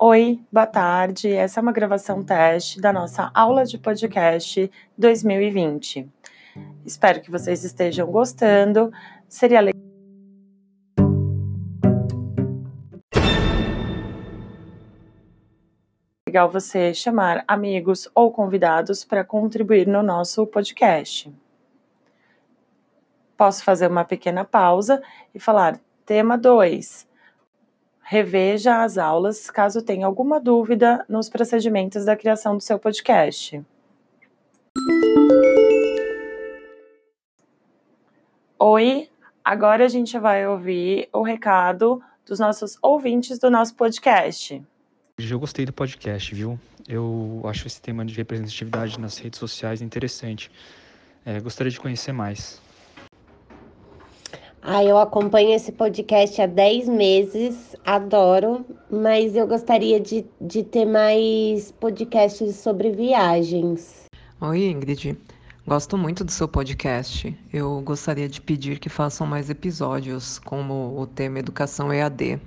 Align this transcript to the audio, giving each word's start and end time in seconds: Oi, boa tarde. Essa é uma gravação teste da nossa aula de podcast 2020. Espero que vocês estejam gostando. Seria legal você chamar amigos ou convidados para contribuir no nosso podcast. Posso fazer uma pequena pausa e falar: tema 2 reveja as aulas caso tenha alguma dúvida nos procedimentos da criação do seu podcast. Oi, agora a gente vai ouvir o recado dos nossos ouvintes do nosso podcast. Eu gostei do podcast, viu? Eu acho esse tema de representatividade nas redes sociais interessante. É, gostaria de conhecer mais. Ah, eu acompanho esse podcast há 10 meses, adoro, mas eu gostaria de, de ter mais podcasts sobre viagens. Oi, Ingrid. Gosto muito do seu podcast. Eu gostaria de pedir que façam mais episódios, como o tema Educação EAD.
Oi, 0.00 0.40
boa 0.52 0.64
tarde. 0.64 1.32
Essa 1.32 1.58
é 1.58 1.60
uma 1.60 1.72
gravação 1.72 2.22
teste 2.22 2.80
da 2.80 2.92
nossa 2.92 3.32
aula 3.34 3.64
de 3.64 3.76
podcast 3.76 4.70
2020. 4.96 6.08
Espero 6.86 7.20
que 7.20 7.32
vocês 7.32 7.64
estejam 7.64 8.08
gostando. 8.08 8.92
Seria 9.28 9.60
legal 16.28 16.48
você 16.48 16.94
chamar 16.94 17.42
amigos 17.48 18.08
ou 18.14 18.30
convidados 18.30 19.04
para 19.04 19.24
contribuir 19.24 19.88
no 19.88 20.00
nosso 20.00 20.46
podcast. 20.46 21.28
Posso 23.36 23.64
fazer 23.64 23.90
uma 23.90 24.04
pequena 24.04 24.44
pausa 24.44 25.02
e 25.34 25.40
falar: 25.40 25.80
tema 26.06 26.38
2 26.38 27.08
reveja 28.10 28.82
as 28.82 28.96
aulas 28.96 29.50
caso 29.50 29.82
tenha 29.82 30.06
alguma 30.06 30.40
dúvida 30.40 31.04
nos 31.06 31.28
procedimentos 31.28 32.06
da 32.06 32.16
criação 32.16 32.56
do 32.56 32.62
seu 32.62 32.78
podcast. 32.78 33.62
Oi, 38.58 39.10
agora 39.44 39.84
a 39.84 39.88
gente 39.88 40.18
vai 40.18 40.46
ouvir 40.46 41.10
o 41.12 41.20
recado 41.20 42.02
dos 42.24 42.38
nossos 42.38 42.78
ouvintes 42.80 43.38
do 43.38 43.50
nosso 43.50 43.74
podcast. 43.74 44.62
Eu 45.18 45.38
gostei 45.38 45.66
do 45.66 45.72
podcast, 45.72 46.34
viu? 46.34 46.58
Eu 46.88 47.42
acho 47.44 47.66
esse 47.66 47.80
tema 47.82 48.06
de 48.06 48.14
representatividade 48.14 48.98
nas 48.98 49.18
redes 49.18 49.38
sociais 49.38 49.82
interessante. 49.82 50.50
É, 51.26 51.40
gostaria 51.40 51.70
de 51.70 51.78
conhecer 51.78 52.12
mais. 52.12 52.58
Ah, 54.70 54.84
eu 54.84 54.98
acompanho 54.98 55.54
esse 55.54 55.72
podcast 55.72 56.42
há 56.42 56.46
10 56.46 56.90
meses, 56.90 57.74
adoro, 57.86 58.66
mas 58.90 59.34
eu 59.34 59.46
gostaria 59.46 59.98
de, 59.98 60.26
de 60.38 60.62
ter 60.62 60.84
mais 60.84 61.72
podcasts 61.72 62.56
sobre 62.56 62.90
viagens. 62.90 64.04
Oi, 64.38 64.66
Ingrid. 64.66 65.16
Gosto 65.66 65.96
muito 65.96 66.22
do 66.22 66.30
seu 66.30 66.46
podcast. 66.46 67.34
Eu 67.50 67.80
gostaria 67.80 68.28
de 68.28 68.42
pedir 68.42 68.78
que 68.78 68.90
façam 68.90 69.26
mais 69.26 69.48
episódios, 69.48 70.38
como 70.38 71.00
o 71.00 71.06
tema 71.06 71.38
Educação 71.38 71.90
EAD. 71.90 72.38